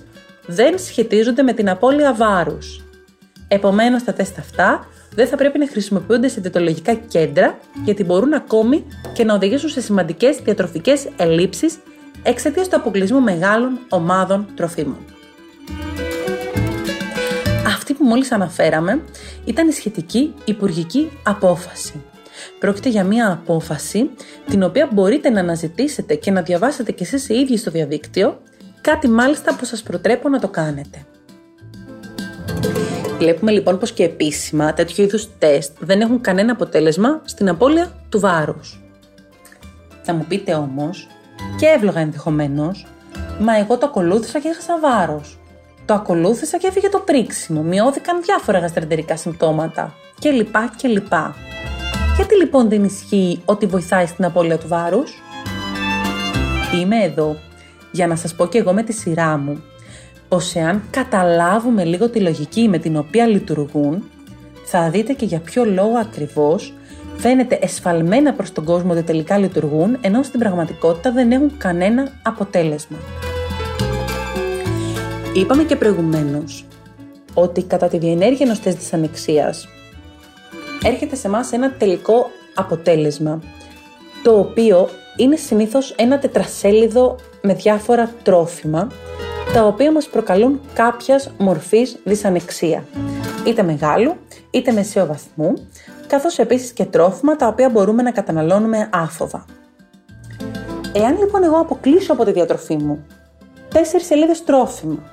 δεν 0.52 0.80
σχετίζονται 0.80 1.42
με 1.42 1.54
την 1.54 1.70
απώλεια 1.70 2.14
βάρους. 2.14 2.84
Επομένως, 3.48 4.04
τα 4.04 4.14
τεστ 4.14 4.38
αυτά 4.38 4.88
δεν 5.16 5.28
θα 5.28 5.36
πρέπει 5.36 5.60
να 5.60 5.68
χρησιμοποιούνται 5.68 6.28
σε 6.28 6.42
διαιτολογικά 6.42 6.94
κέντρα, 6.94 7.60
γιατί 7.84 8.04
μπορούν 8.04 8.34
ακόμη 8.34 8.86
και 9.14 9.24
να 9.24 9.34
οδηγήσουν 9.34 9.70
σε 9.70 9.82
σημαντικές 9.82 10.38
διατροφικές 10.38 11.08
ελλείψεις 11.18 11.78
εξαιτίας 12.24 12.68
του 12.68 12.76
αποκλεισμού 12.76 13.22
μεγάλων 13.22 13.80
ομάδων 13.90 14.48
τροφίμων. 14.56 14.98
Αυτή 17.66 17.94
που 17.94 18.06
μόλις 18.06 18.32
αναφέραμε 18.32 19.02
ήταν 19.46 19.68
η 19.68 19.72
σχετική 19.72 20.34
υπουργική 20.46 21.10
απόφαση. 21.24 22.02
Πρόκειται 22.60 22.90
για 22.90 23.04
μια 23.04 23.32
απόφαση 23.32 24.10
την 24.50 24.64
οποία 24.64 24.90
μπορείτε 24.92 25.30
να 25.30 25.40
αναζητήσετε 25.40 26.16
και 26.16 26.32
να 26.32 26.42
διαβάσετε 26.42 26.92
και 26.92 27.04
εσείς 27.04 27.30
οι 27.30 27.34
ίδιοι 27.34 27.58
στο 27.58 27.72
διαδίκτυο, 27.72 28.42
κάτι 28.82 29.08
μάλιστα 29.08 29.56
που 29.56 29.66
σας 29.66 29.82
προτρέπω 29.82 30.30
να 30.30 30.40
το 30.40 30.48
κάνετε. 30.48 31.06
Βλέπουμε 33.18 33.52
λοιπόν 33.52 33.78
πως 33.78 33.92
και 33.92 34.04
επίσημα 34.04 34.74
τέτοιου 34.74 35.04
είδους 35.04 35.28
τεστ 35.38 35.72
δεν 35.80 36.02
έχουν 36.02 36.22
κανένα 36.22 36.52
αποτέλεσμα 36.52 37.22
στην 37.26 37.50
απώλεια 37.50 37.92
του 38.10 38.20
βάρους. 38.20 38.82
Θα 40.04 40.14
μου 40.14 40.26
πείτε 40.28 40.54
όμως, 40.54 41.08
και 41.58 41.66
εύλογα 41.66 42.00
ενδεχομένως, 42.00 42.88
μα 43.40 43.58
εγώ 43.58 43.78
το 43.78 43.86
ακολούθησα 43.86 44.40
και 44.40 44.48
έχασα 44.48 44.80
βάρος. 44.80 45.40
Το 45.86 45.94
ακολούθησα 45.94 46.58
και 46.58 46.68
έφυγε 46.68 46.90
το 46.90 47.00
πρίξιμο, 47.00 47.62
μειώθηκαν 47.62 48.22
διάφορα 48.22 48.60
γαστρεντερικά 48.60 49.18
συμπτώματα 49.18 49.94
κλπ. 50.20 50.56
κλπ. 50.82 51.14
Γιατί 52.16 52.36
λοιπόν 52.36 52.70
δεν 52.70 52.84
ισχύει 52.84 53.42
ότι 53.46 53.66
βοηθάει 53.66 54.06
στην 54.06 54.26
απώλεια 54.26 54.58
του 54.58 54.68
βάρους; 54.68 55.22
Είμαι 56.76 57.04
εδώ 57.04 57.38
για 57.92 58.08
να 58.08 58.16
σας 58.16 58.36
πω 58.36 58.48
και 58.48 58.58
εγώ 58.58 58.74
με 58.74 58.84
τη 58.84 58.94
σειρά 58.94 59.38
μου 59.38 59.64
πως 60.30 60.56
εάν 60.56 60.84
καταλάβουμε 60.90 61.84
λίγο 61.84 62.10
τη 62.10 62.20
λογική 62.20 62.68
με 62.68 62.78
την 62.78 62.98
οποία 62.98 63.28
λειτουργούν, 63.28 64.04
θα 64.66 64.90
δείτε 64.90 65.14
και 65.14 65.26
για 65.26 65.40
ποιο 65.40 65.66
λόγο 65.66 65.98
ακριβώς 65.98 66.74
φαίνεται 67.18 67.60
εσφαλμένα 67.62 68.34
προς 68.34 68.52
τον 68.52 68.64
κόσμο 68.64 68.92
ότι 68.92 69.04
τελικά 69.04 69.38
λειτουργούν, 69.38 69.98
ενώ 70.02 70.24
στην 70.24 70.40
πραγματικότητα 70.40 71.12
δεν 71.12 71.32
έχουν 71.32 71.58
κανένα 71.58 72.12
αποτέλεσμα. 72.24 72.98
Είπαμε 75.34 75.64
και 75.64 75.76
προηγουμένως 75.76 76.66
ότι 77.34 77.64
κατά 77.64 77.88
τη 77.88 77.98
διενέργεια 77.98 78.46
ενός 78.46 78.60
τεστ 78.60 78.78
της 78.78 78.94
ανεξίας 78.94 79.68
έρχεται 80.84 81.16
σε 81.16 81.30
μας 81.30 81.52
ένα 81.52 81.72
τελικό 81.72 82.30
αποτέλεσμα, 82.56 83.42
το 84.24 84.40
οποίο 84.40 84.90
είναι 85.18 85.36
συνήθως 85.36 85.92
ένα 85.98 86.20
τετρασέλιδο 86.20 87.16
με 87.42 87.54
διάφορα 87.54 88.12
τρόφιμα, 88.24 88.88
τα 89.54 89.66
οποία 89.66 89.92
μας 89.92 90.08
προκαλούν 90.08 90.62
κάποιας 90.74 91.32
μορφής 91.38 92.00
δυσανεξία, 92.04 92.84
είτε 93.46 93.64
μεγάλου 93.64 94.16
είτε 94.50 94.72
μεσαίου 94.72 95.06
βαθμού, 95.06 95.54
καθώς 96.08 96.40
επίσης 96.40 96.72
και 96.72 96.86
τρόφιμα 96.86 97.36
τα 97.36 97.48
οποία 97.48 97.70
μπορούμε 97.70 98.02
να 98.02 98.12
καταναλώνουμε 98.12 98.90
άφοβα. 98.92 99.46
Εάν 100.94 101.18
λοιπόν 101.18 101.44
εγώ 101.44 101.58
αποκλείσω 101.60 102.14
από 102.14 102.26
τη 102.26 102.32
διατροφή 102.32 102.76
μου 102.76 103.06
τέσσερις 103.74 104.06
σελίδες 104.06 104.44
τρόφιμα, 104.44 105.04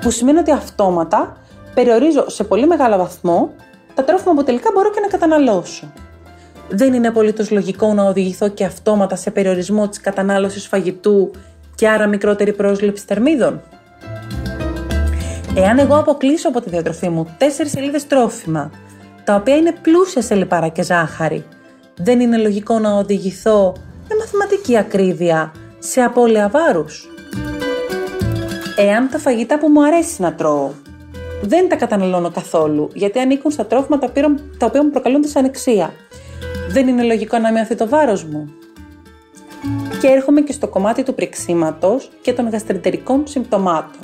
που 0.00 0.10
σημαίνει 0.10 0.38
ότι 0.38 0.50
αυτόματα 0.50 1.36
περιορίζω 1.74 2.28
σε 2.28 2.44
πολύ 2.44 2.66
μεγάλο 2.66 2.96
βαθμό 2.96 3.50
τα 3.94 4.04
τρόφιμα 4.04 4.34
που 4.34 4.44
τελικά 4.44 4.70
μπορώ 4.74 4.90
και 4.90 5.00
να 5.00 5.06
καταναλώσω. 5.06 5.92
Δεν 6.72 6.92
είναι 6.92 7.08
απολύτως 7.08 7.50
λογικό 7.50 7.94
να 7.94 8.02
οδηγηθώ 8.02 8.48
και 8.48 8.64
αυτόματα 8.64 9.16
σε 9.16 9.30
περιορισμό 9.30 9.88
της 9.88 10.00
κατανάλωσης 10.00 10.66
φαγητού 10.66 11.30
και 11.74 11.88
άρα 11.88 12.06
μικρότερη 12.06 12.52
πρόσληψη 12.52 13.04
θερμίδων; 13.06 13.62
Εάν 15.54 15.78
εγώ 15.78 15.96
αποκλείσω 15.96 16.48
από 16.48 16.60
τη 16.60 16.70
διατροφή 16.70 17.08
μου 17.08 17.34
τέσσερις 17.38 17.72
σελίδες 17.72 18.06
τρόφιμα, 18.06 18.70
τα 19.24 19.34
οποία 19.34 19.56
είναι 19.56 19.72
πλούσια 19.82 20.22
σε 20.22 20.34
λιπαρά 20.34 20.68
και 20.68 20.82
ζάχαρη, 20.82 21.44
δεν 21.96 22.20
είναι 22.20 22.36
λογικό 22.36 22.78
να 22.78 22.92
οδηγηθώ 22.92 23.72
με 24.08 24.16
μαθηματική 24.18 24.76
ακρίβεια 24.76 25.52
σε 25.78 26.00
απώλεια 26.00 26.48
βάρους; 26.48 27.08
Εάν 28.76 29.08
τα 29.10 29.18
φαγητά 29.18 29.58
που 29.58 29.68
μου 29.68 29.84
αρέσει 29.84 30.22
να 30.22 30.34
τρώω 30.34 30.70
δεν 31.42 31.68
τα 31.68 31.76
καταναλώνω 31.76 32.30
καθόλου, 32.30 32.90
γιατί 32.94 33.18
ανήκουν 33.18 33.50
στα 33.50 33.66
τρόφιμα 33.66 33.98
τα 34.58 34.66
οποία 34.66 34.82
μου 34.82 34.90
προκαλούν 34.90 35.22
δυσανεξία, 35.22 35.92
δεν 36.72 36.88
είναι 36.88 37.02
λογικό 37.02 37.38
να 37.38 37.52
μειωθεί 37.52 37.74
το 37.74 37.88
βάρος 37.88 38.24
μου. 38.24 38.52
Και 40.00 40.06
έρχομαι 40.06 40.40
και 40.40 40.52
στο 40.52 40.68
κομμάτι 40.68 41.02
του 41.02 41.14
πριξίματος 41.14 42.10
και 42.22 42.32
των 42.32 42.48
γαστρεντερικών 42.48 43.26
συμπτωμάτων. 43.26 44.00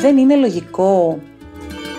Δεν 0.00 0.16
είναι 0.16 0.36
λογικό, 0.36 1.18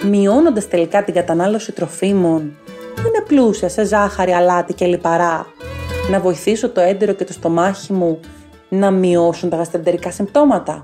μειώνοντας 0.04 0.68
τελικά 0.68 1.04
την 1.04 1.14
κατανάλωση 1.14 1.72
τροφίμων, 1.72 2.58
που 2.96 3.02
είναι 3.02 3.24
πλούσια 3.28 3.70
σε 3.70 3.86
ζάχαρη, 3.86 4.32
αλάτι 4.32 4.74
και 4.74 4.86
λιπαρά, 4.86 5.46
να 6.12 6.20
βοηθήσω 6.20 6.70
το 6.70 6.82
έντερο 6.82 7.14
και 7.14 7.24
το 7.24 7.34
στομάχι 7.34 7.94
μου 7.94 8.20
να 8.70 8.92
μειώσουν 8.92 9.50
τα 9.50 9.58
γαστρεντερικά 9.58 10.12
συμπτώματα. 10.12 10.82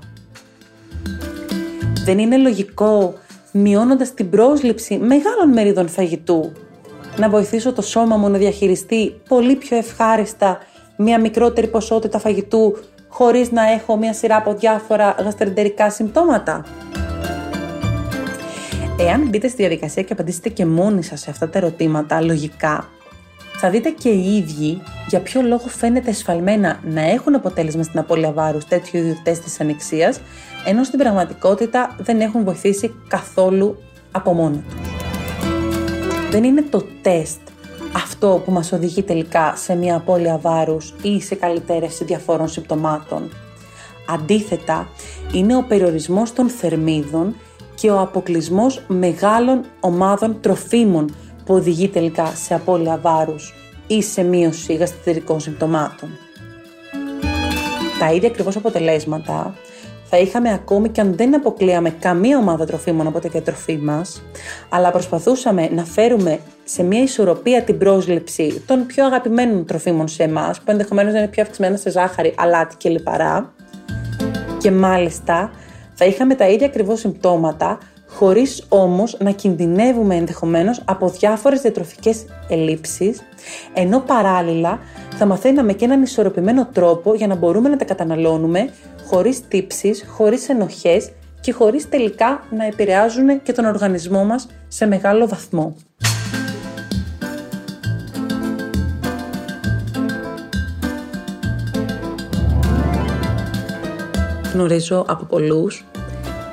Δεν 2.04 2.18
είναι 2.18 2.36
λογικό, 2.36 3.14
μειώνοντας 3.52 4.14
την 4.14 4.30
πρόσληψη 4.30 4.98
μεγάλων 4.98 5.48
μερίδων 5.52 5.88
φαγητού, 5.88 6.52
να 7.16 7.28
βοηθήσω 7.28 7.72
το 7.72 7.82
σώμα 7.82 8.16
μου 8.16 8.28
να 8.28 8.38
διαχειριστεί 8.38 9.20
πολύ 9.28 9.56
πιο 9.56 9.76
ευχάριστα 9.76 10.58
μια 10.96 11.20
μικρότερη 11.20 11.66
ποσότητα 11.66 12.18
φαγητού 12.18 12.76
χωρίς 13.08 13.50
να 13.50 13.70
έχω 13.70 13.96
μια 13.96 14.12
σειρά 14.12 14.36
από 14.36 14.54
διάφορα 14.54 15.14
γαστρεντερικά 15.18 15.90
συμπτώματα. 15.90 16.64
Εάν 18.98 19.28
μπείτε 19.28 19.48
στη 19.48 19.56
διαδικασία 19.56 20.02
και 20.02 20.12
απαντήσετε 20.12 20.48
και 20.48 20.66
μόνοι 20.66 21.02
σας 21.02 21.20
σε 21.20 21.30
αυτά 21.30 21.48
τα 21.48 21.58
ερωτήματα, 21.58 22.20
λογικά, 22.20 22.88
θα 23.52 23.70
δείτε 23.70 23.90
και 23.90 24.08
οι 24.08 24.36
ίδιοι 24.36 24.82
για 25.08 25.20
ποιο 25.20 25.42
λόγο 25.42 25.66
φαίνεται 25.66 26.10
εσφαλμένα 26.10 26.80
να 26.84 27.00
έχουν 27.00 27.34
αποτέλεσμα 27.34 27.82
στην 27.82 27.98
απώλεια 27.98 28.32
βάρους 28.32 28.64
τέτοιου 28.64 28.98
είδους 28.98 29.22
τεστ 29.22 29.42
της 29.42 29.60
ανεξίας, 29.60 30.20
ενώ 30.66 30.84
στην 30.84 30.98
πραγματικότητα 30.98 31.96
δεν 31.98 32.20
έχουν 32.20 32.44
βοηθήσει 32.44 32.94
καθόλου 33.08 33.82
από 34.12 34.32
μόνο 34.32 34.62
τους. 34.68 35.01
Δεν 36.32 36.44
είναι 36.44 36.62
το 36.62 36.84
τεστ 37.02 37.40
αυτό 37.92 38.42
που 38.44 38.52
μας 38.52 38.72
οδηγεί 38.72 39.02
τελικά 39.02 39.56
σε 39.56 39.74
μια 39.74 39.96
απώλεια 39.96 40.38
βάρους 40.38 40.94
ή 41.02 41.20
σε 41.20 41.34
καλυτέρευση 41.34 42.04
διαφόρων 42.04 42.48
συμπτωμάτων. 42.48 43.30
Αντίθετα, 44.08 44.88
είναι 45.32 45.56
ο 45.56 45.62
περιορισμός 45.62 46.32
των 46.32 46.48
θερμίδων 46.48 47.34
και 47.74 47.90
ο 47.90 48.00
αποκλεισμός 48.00 48.82
μεγάλων 48.88 49.64
ομάδων 49.80 50.40
τροφίμων 50.40 51.14
που 51.44 51.54
οδηγεί 51.54 51.88
τελικά 51.88 52.26
σε 52.26 52.54
απώλεια 52.54 52.98
βάρους 53.02 53.54
ή 53.86 54.02
σε 54.02 54.22
μείωση 54.22 54.74
γαστρικών 54.74 55.40
συμπτωμάτων. 55.40 56.08
Τα 57.98 58.12
ίδια 58.12 58.28
ακριβώς 58.28 58.56
αποτελέσματα 58.56 59.54
θα 60.14 60.20
είχαμε 60.20 60.52
ακόμη 60.52 60.88
και 60.88 61.00
αν 61.00 61.16
δεν 61.16 61.34
αποκλείαμε 61.34 61.90
καμία 61.90 62.38
ομάδα 62.38 62.66
τροφίμων 62.66 63.06
από 63.06 63.20
τη 63.20 63.28
διατροφή 63.28 63.76
μας, 63.76 64.22
αλλά 64.68 64.90
προσπαθούσαμε 64.90 65.68
να 65.68 65.84
φέρουμε 65.84 66.38
σε 66.64 66.82
μια 66.82 67.02
ισορροπία 67.02 67.62
την 67.62 67.78
πρόσληψη 67.78 68.62
των 68.66 68.86
πιο 68.86 69.04
αγαπημένων 69.04 69.66
τροφίμων 69.66 70.08
σε 70.08 70.22
εμάς, 70.22 70.58
που 70.58 70.70
ενδεχομένως 70.70 71.12
να 71.12 71.18
είναι 71.18 71.28
πιο 71.28 71.42
αυξημένα 71.42 71.76
σε 71.76 71.90
ζάχαρη, 71.90 72.34
αλάτι 72.36 72.76
και 72.76 72.88
λιπαρά. 72.88 73.52
Και 74.58 74.70
μάλιστα 74.70 75.50
θα 75.94 76.04
είχαμε 76.04 76.34
τα 76.34 76.48
ίδια 76.48 76.66
ακριβώς 76.66 77.00
συμπτώματα, 77.00 77.78
χωρίς 78.08 78.64
όμως 78.68 79.16
να 79.20 79.30
κινδυνεύουμε 79.30 80.16
ενδεχομένως 80.16 80.82
από 80.84 81.08
διάφορες 81.08 81.60
διατροφικές 81.60 82.24
ελλείψεις, 82.48 83.22
ενώ 83.74 84.00
παράλληλα 84.00 84.78
θα 85.10 85.26
μαθαίναμε 85.26 85.72
και 85.72 85.84
έναν 85.84 86.02
ισορροπημένο 86.02 86.68
τρόπο 86.72 87.14
για 87.14 87.26
να 87.26 87.34
μπορούμε 87.34 87.68
να 87.68 87.76
τα 87.76 87.84
καταναλώνουμε 87.84 88.68
χωρίς 89.14 89.48
τύψεις, 89.48 90.04
χωρίς 90.08 90.48
ενοχές 90.48 91.10
και 91.40 91.52
χωρίς 91.52 91.88
τελικά 91.88 92.44
να 92.56 92.66
επηρεάζουν 92.66 93.42
και 93.42 93.52
τον 93.52 93.64
οργανισμό 93.64 94.24
μας 94.24 94.46
σε 94.68 94.86
μεγάλο 94.86 95.28
βαθμό. 95.28 95.76
Γνωρίζω 104.52 105.04
από 105.08 105.24
πολλούς 105.24 105.86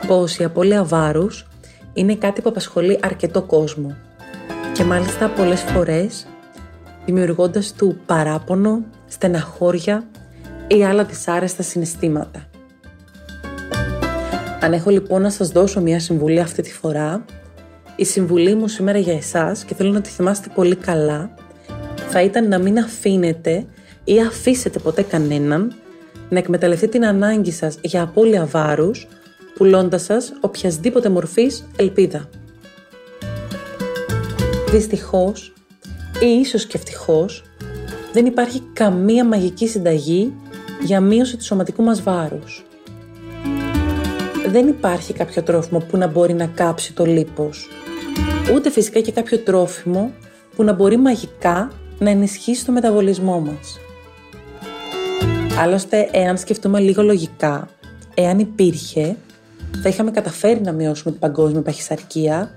πως 0.08 0.38
η 0.38 0.44
απώλεια 0.44 0.84
βάρους 0.84 1.48
είναι 1.94 2.16
κάτι 2.16 2.42
που 2.42 2.50
απασχολεί 2.50 3.00
αρκετό 3.01 3.42
κόσμο 3.42 3.96
και 4.74 4.84
μάλιστα 4.84 5.30
πολλές 5.30 5.62
φορές 5.62 6.28
δημιουργώντας 7.06 7.74
του 7.74 8.00
παράπονο, 8.06 8.84
στεναχώρια 9.08 10.04
ή 10.68 10.84
άλλα 10.84 11.04
δυσάρεστα 11.04 11.63
συναισθήματα. 11.63 12.49
Αν 14.62 14.74
έχω 14.74 14.89
λοιπόν 14.89 15.22
να 15.22 15.30
σας 15.30 15.50
δώσω 15.50 15.82
μια 15.82 16.00
συμβουλή 16.00 16.39
αυτή 16.39 16.62
τη 16.62 16.74
φορά, 16.74 17.25
η 17.96 18.06
συμβουλή 18.06 18.56
μου 18.56 18.68
σήμερα 18.68 18.98
για 18.98 19.13
εσάς 19.13 19.63
και 19.63 19.75
θέλω 19.75 19.92
να 19.92 20.01
τη 20.01 20.10
θυμάστε 20.10 20.50
πολύ 20.56 20.75
καλά, 20.75 21.34
θα 22.10 22.22
ήταν 22.22 22.48
να 22.48 22.58
μην 22.60 22.78
αφήνετε 22.78 23.66
ή 24.04 24.22
αφήσετε 24.22 24.80
ποτέ 24.80 25.01
κανέναν 25.01 25.74
να 26.30 26.38
εκμεταλλευτεί 26.38 26.88
την 26.88 27.06
ανάγκη 27.06 27.51
σας 27.51 27.78
για 27.82 28.01
απώλεια 28.01 28.46
βάρους, 28.46 29.08
πουλώντας 29.56 30.04
σας 30.04 30.34
οποιασδήποτε 30.42 31.10
μορφής 31.10 31.68
ελπίδα. 31.75 32.30
Δυστυχώς, 34.70 35.54
ή 36.22 36.39
ίσως 36.39 36.66
και 36.66 36.78
ευτυχώς, 36.78 37.44
δεν 38.13 38.25
υπάρχει 38.25 38.63
καμία 38.74 39.25
μαγική 39.25 39.68
συνταγή 39.68 40.34
για 40.82 41.01
μείωση 41.01 41.38
του 41.38 41.44
σωματικού 41.44 41.84
μας 41.84 42.01
βάρους. 42.01 42.63
Δεν 44.50 44.68
υπάρχει 44.68 45.13
κάποιο 45.13 45.44
τρόφιμο 45.44 45.79
που 45.79 45.98
να 45.98 46.08
μπορεί 46.08 46.34
να 46.34 46.46
κάψει 46.46 46.94
το 46.94 47.06
λίπος. 47.06 47.68
Ούτε 48.53 48.70
φυσικά 48.70 49.00
και 49.00 49.12
κάποιο 49.12 49.38
τρόφιμο 49.38 50.12
που 50.56 50.63
να 50.63 50.74
μπορεί 50.74 50.98
μαγικά 50.98 51.72
να 52.00 52.10
ενισχύσει 52.10 52.65
το 52.65 52.72
μεταβολισμό 52.72 53.39
μας. 53.39 53.79
Άλλωστε, 55.60 56.10
εάν 56.12 56.38
σκεφτούμε 56.38 56.79
λίγο 56.79 57.01
λογικά, 57.03 57.68
εάν 58.13 58.39
υπήρχε, 58.39 59.15
θα 59.82 59.89
είχαμε 59.89 60.12
καταφέρει 60.12 60.62
να 60.62 60.72
μειώσουμε 60.72 61.12
την 61.12 61.20
παγκόσμια 61.20 61.62
παχυσαρκία 61.62 62.56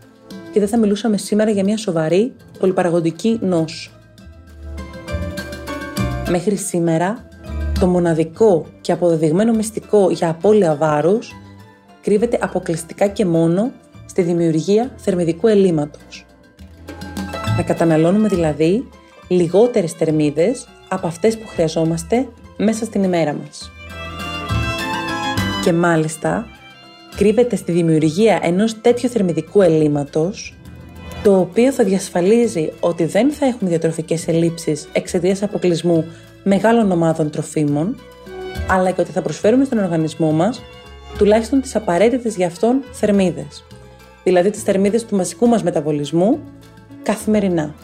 και 0.53 0.61
δεν 0.61 0.69
θα 0.69 0.79
μιλούσαμε 0.79 1.17
σήμερα 1.17 1.51
για 1.51 1.65
μια 1.65 1.77
σοβαρή 1.77 2.33
πολυπαραγωγική 2.59 3.39
νόσο. 3.43 3.91
Μέχρι 6.31 6.57
σήμερα, 6.57 7.29
το 7.81 7.87
μοναδικό 7.87 8.67
και 8.81 8.93
αποδεδειγμένο 8.93 9.53
μυστικό 9.53 10.11
για 10.11 10.29
απώλεια 10.29 10.75
βάρους 10.75 11.33
κρύβεται 12.03 12.39
αποκλειστικά 12.41 13.07
και 13.07 13.25
μόνο 13.25 13.73
στη 14.07 14.23
δημιουργία 14.23 14.91
θερμιδικού 14.97 15.47
ελλείμματος. 15.47 16.27
Να 17.57 17.63
καταναλώνουμε 17.63 18.29
δηλαδή 18.29 18.89
λιγότερες 19.29 19.93
θερμίδες 19.93 20.69
από 20.89 21.07
αυτές 21.07 21.39
που 21.39 21.47
χρειαζόμαστε 21.47 22.29
μέσα 22.57 22.85
στην 22.85 23.03
ημέρα 23.03 23.33
μας. 23.33 23.71
Και 25.65 25.73
μάλιστα 25.73 26.47
κρύβεται 27.17 27.57
στη 27.57 27.73
δημιουργία 27.73 28.39
ενός 28.43 28.81
τέτοιου 28.81 29.09
θερμιδικού 29.09 29.63
ελλείμματος 29.63 30.57
το 31.23 31.39
οποίο 31.39 31.73
θα 31.73 31.85
διασφαλίζει 31.85 32.73
ότι 32.81 33.05
δεν 33.05 33.31
θα 33.31 33.47
έχουμε 33.47 33.71
διατροφικές 33.71 34.29
ελλείψεις 34.29 34.89
εξαιτίας 34.93 35.43
αποκλεισμού 35.43 36.05
μεγάλων 36.43 36.91
ομάδων 36.91 37.31
τροφίμων, 37.31 37.97
αλλά 38.69 38.91
και 38.91 39.01
ότι 39.01 39.11
θα 39.11 39.23
προσφέρουμε 39.23 39.65
στον 39.65 39.79
οργανισμό 39.79 40.31
μας 40.33 40.63
τουλάχιστον 41.19 41.61
τις 41.61 41.76
απαραίτητες 41.76 42.37
για 42.37 42.47
αυτόν 42.47 42.83
θερμίδες, 42.92 43.64
δηλαδή 44.25 44.51
τις 44.51 44.62
θερμίδες 44.62 45.05
του 45.05 45.16
μαζικού 45.16 45.48
μας 45.48 45.62
μεταβολισμού 45.62 46.38
καθημερινά. 47.03 47.75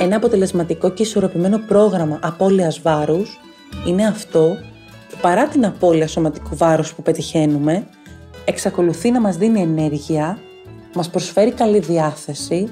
Ένα 0.00 0.16
αποτελεσματικό 0.16 0.90
και 0.90 1.02
ισορροπημένο 1.02 1.58
πρόγραμμα 1.58 2.18
απώλειας 2.22 2.80
βάρους 2.80 3.40
είναι 3.86 4.06
αυτό 4.06 4.56
που 5.10 5.16
παρά 5.20 5.48
την 5.48 5.66
απώλεια 5.66 6.08
σωματικού 6.08 6.56
βάρους 6.56 6.94
που 6.94 7.02
πετυχαίνουμε, 7.02 7.86
εξακολουθεί 8.44 9.10
να 9.10 9.20
μας 9.20 9.36
δίνει 9.36 9.60
ενέργεια, 9.60 10.38
μας 10.94 11.10
προσφέρει 11.10 11.52
καλή 11.52 11.78
διάθεση, 11.78 12.68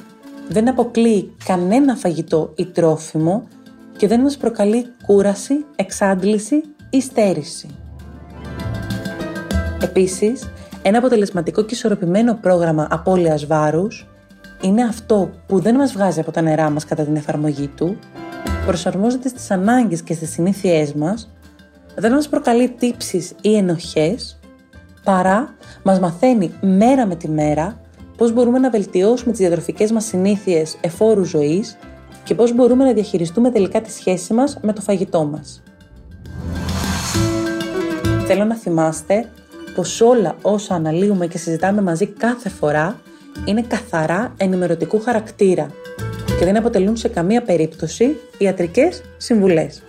δεν 0.49 0.69
αποκλείει 0.69 1.33
κανένα 1.45 1.97
φαγητό 1.97 2.53
ή 2.57 2.67
τρόφιμο 2.67 3.49
και 3.97 4.07
δεν 4.07 4.21
μας 4.21 4.37
προκαλεί 4.37 4.87
κούραση, 5.07 5.65
εξάντληση 5.77 6.63
ή 6.91 7.01
στέρηση. 7.01 7.69
Επίσης, 9.83 10.51
ένα 10.83 10.99
αποτελεσματικό 10.99 11.63
και 11.63 11.75
ισορροπημένο 11.75 12.35
πρόγραμμα 12.35 12.87
απώλειας 12.91 13.47
βάρους 13.47 14.07
είναι 14.61 14.83
αυτό 14.83 15.31
που 15.47 15.61
δεν 15.61 15.75
μας 15.75 15.93
βγάζει 15.93 16.21
από 16.21 16.31
τα 16.31 16.41
νερά 16.41 16.71
μας 16.71 16.85
κατά 16.85 17.05
την 17.05 17.17
εφαρμογή 17.17 17.67
του, 17.67 17.99
προσαρμόζεται 18.67 19.29
στις 19.29 19.51
ανάγκες 19.51 20.03
και 20.03 20.15
στις 20.15 20.31
συνήθειές 20.31 20.93
μας, 20.93 21.31
δεν 21.97 22.13
μας 22.13 22.29
προκαλεί 22.29 22.69
τύψεις 22.69 23.33
ή 23.41 23.57
ενοχές, 23.57 24.41
παρά 25.05 25.55
μας 25.83 26.01
μαθαίνει 26.01 26.55
μέρα 26.61 27.07
με 27.07 27.17
τη 27.17 27.29
μέρα 27.29 27.81
πώς 28.17 28.33
μπορούμε 28.33 28.59
να 28.59 28.71
βελτιώσουμε 28.71 29.31
τις 29.31 29.41
διατροφικές 29.41 29.93
μας 29.93 30.05
συνήθειες 30.05 30.77
εφόρου 30.81 31.25
ζωής 31.25 31.79
και 32.25 32.35
πώς 32.35 32.55
μπορούμε 32.55 32.85
να 32.85 32.93
διαχειριστούμε 32.93 33.51
τελικά 33.51 33.81
τη 33.81 33.93
σχέση 33.93 34.33
μας 34.33 34.59
με 34.63 34.73
το 34.73 34.81
φαγητό 34.81 35.25
μας. 35.25 35.63
Θέλω 38.27 38.45
να 38.45 38.55
θυμάστε 38.55 39.29
πως 39.75 40.01
όλα 40.01 40.37
όσα 40.43 40.75
αναλύουμε 40.75 41.27
και 41.27 41.39
συζητάμε 41.39 41.83
μαζί 41.83 42.07
κάθε 42.07 42.49
φορά 42.49 43.01
είναι 43.45 43.63
καθαρά 43.63 44.35
ενημερωτικού 44.37 45.01
χαρακτήρα 45.01 45.71
και 46.39 46.45
δεν 46.45 46.57
αποτελούν 46.57 46.97
σε 46.97 47.09
καμία 47.09 47.43
περίπτωση 47.43 48.17
ιατρικές 48.39 49.03
συμβουλές. 49.17 49.83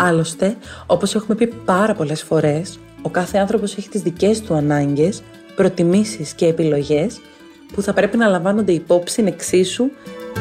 Άλλωστε, 0.00 0.56
όπως 0.86 1.14
έχουμε 1.14 1.34
πει 1.34 1.46
πάρα 1.46 1.94
πολλές 1.94 2.22
φορές, 2.22 2.78
ο 3.02 3.10
κάθε 3.10 3.38
άνθρωπος 3.38 3.76
έχει 3.76 3.88
τις 3.88 4.02
δικές 4.02 4.40
του 4.40 4.54
ανάγκες, 4.54 5.22
προτιμήσεις 5.56 6.32
και 6.32 6.46
επιλογές 6.46 7.20
που 7.74 7.82
θα 7.82 7.92
πρέπει 7.92 8.16
να 8.16 8.28
λαμβάνονται 8.28 8.72
υπόψη 8.72 9.24
εξίσου 9.26 9.84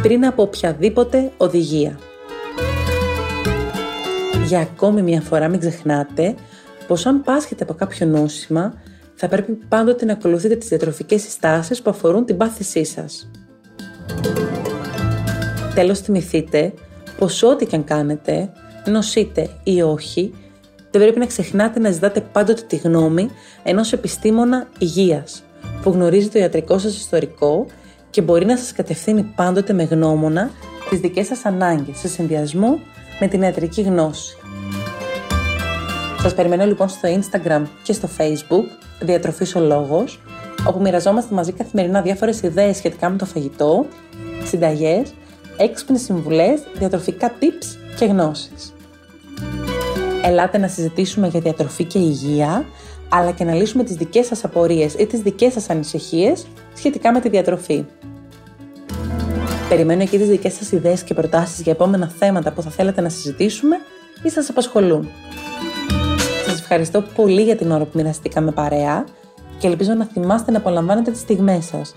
πριν 0.01 0.25
από 0.25 0.41
οποιαδήποτε 0.41 1.31
οδηγία. 1.37 1.99
Για 4.45 4.59
ακόμη 4.59 5.01
μια 5.01 5.21
φορά 5.21 5.47
μην 5.47 5.59
ξεχνάτε 5.59 6.35
πως 6.87 7.05
αν 7.05 7.21
πάσχετε 7.21 7.63
από 7.63 7.73
κάποιο 7.73 8.07
νόσημα, 8.07 8.73
θα 9.15 9.27
πρέπει 9.27 9.51
πάντοτε 9.51 10.05
να 10.05 10.13
ακολουθείτε 10.13 10.55
τις 10.55 10.67
διατροφικές 10.67 11.21
συστάσεις 11.21 11.81
που 11.81 11.89
αφορούν 11.89 12.25
την 12.25 12.37
πάθησή 12.37 12.85
σας. 12.85 13.31
Τέλος 15.75 15.99
θυμηθείτε 15.99 16.73
πως 17.17 17.43
ό,τι 17.43 17.65
και 17.65 17.75
αν 17.75 17.83
κάνετε, 17.83 18.51
νοσείτε 18.85 19.49
ή 19.63 19.81
όχι, 19.81 20.33
δεν 20.91 21.01
πρέπει 21.01 21.19
να 21.19 21.25
ξεχνάτε 21.25 21.79
να 21.79 21.91
ζητάτε 21.91 22.21
πάντοτε 22.21 22.61
τη 22.61 22.75
γνώμη 22.75 23.29
ενός 23.63 23.93
επιστήμονα 23.93 24.67
υγείας, 24.77 25.43
που 25.81 25.89
γνωρίζει 25.89 26.27
το 26.27 26.39
ιατρικός 26.39 26.81
σας 26.81 26.97
ιστορικό 26.97 27.65
και 28.09 28.21
μπορεί 28.21 28.45
να 28.45 28.57
σας 28.57 28.71
κατευθύνει 28.71 29.23
πάντοτε 29.35 29.73
με 29.73 29.83
γνώμονα 29.83 30.49
τις 30.89 30.99
δικές 30.99 31.25
σας 31.25 31.45
ανάγκες 31.45 31.97
σε 31.97 32.07
συνδυασμό 32.07 32.79
με 33.19 33.27
την 33.27 33.41
ιατρική 33.41 33.81
γνώση. 33.81 34.37
Σας 36.25 36.35
περιμένω 36.35 36.65
λοιπόν 36.65 36.89
στο 36.89 37.09
Instagram 37.09 37.63
και 37.83 37.93
στο 37.93 38.09
Facebook, 38.17 38.63
Διατροφής 38.99 39.55
ο 39.55 39.59
Λόγος, 39.59 40.21
όπου 40.67 40.81
μοιραζόμαστε 40.81 41.35
μαζί 41.35 41.51
καθημερινά 41.51 42.01
διάφορες 42.01 42.41
ιδέες 42.41 42.77
σχετικά 42.77 43.09
με 43.09 43.17
το 43.17 43.25
φαγητό, 43.25 43.85
συνταγές, 44.43 45.13
έξυπνες 45.57 46.01
συμβουλές, 46.01 46.61
διατροφικά 46.73 47.31
tips 47.39 47.77
και 47.97 48.05
γνώσεις. 48.05 48.73
Ελάτε 50.23 50.57
να 50.57 50.67
συζητήσουμε 50.67 51.27
για 51.27 51.39
διατροφή 51.39 51.83
και 51.83 51.99
υγεία, 51.99 52.65
αλλά 53.09 53.31
και 53.31 53.43
να 53.43 53.53
λύσουμε 53.53 53.83
τις 53.83 53.95
δικές 53.95 54.25
σας 54.25 54.43
απορίες 54.43 54.93
ή 54.93 55.05
τις 55.05 55.19
δικές 55.19 55.53
σας 55.53 55.69
ανησυχίες 55.69 56.45
σχετικά 56.73 57.11
με 57.11 57.19
τη 57.19 57.29
διατροφή. 57.29 57.85
Περιμένω 59.69 60.01
εκεί 60.01 60.17
τις 60.17 60.27
δικές 60.27 60.53
σας 60.53 60.71
ιδέες 60.71 61.03
και 61.03 61.13
προτάσεις 61.13 61.61
για 61.61 61.71
επόμενα 61.71 62.11
θέματα 62.17 62.51
που 62.51 62.61
θα 62.61 62.69
θέλετε 62.69 63.01
να 63.01 63.09
συζητήσουμε 63.09 63.75
ή 64.23 64.29
σας 64.29 64.49
απασχολούν 64.49 65.09
ευχαριστώ 66.67 67.01
πολύ 67.01 67.41
για 67.43 67.55
την 67.55 67.71
ώρα 67.71 67.83
που 67.83 67.91
μοιραστήκαμε 67.93 68.51
παρέα 68.51 69.05
και 69.57 69.67
ελπίζω 69.67 69.93
να 69.93 70.05
θυμάστε 70.05 70.51
να 70.51 70.57
απολαμβάνετε 70.57 71.11
τις 71.11 71.19
στιγμές 71.19 71.65
σας. 71.65 71.93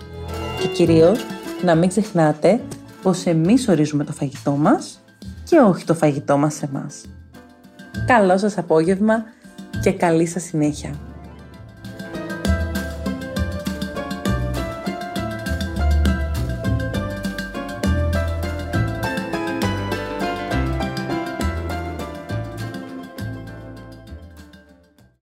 Και 0.61 0.67
κυρίως 0.67 1.25
να 1.63 1.75
μην 1.75 1.89
ξεχνάτε 1.89 2.61
πως 3.01 3.25
εμείς 3.25 3.67
ορίζουμε 3.67 4.03
το 4.03 4.11
φαγητό 4.11 4.51
μας 4.51 5.01
και 5.43 5.57
όχι 5.57 5.85
το 5.85 5.93
φαγητό 5.93 6.37
μας 6.37 6.53
σε 6.53 6.65
εμάς. 6.65 7.05
Καλό 8.07 8.37
σας 8.37 8.57
απόγευμα 8.57 9.23
και 9.81 9.91
καλή 9.91 10.25
σας 10.25 10.43
συνέχεια. 10.43 11.08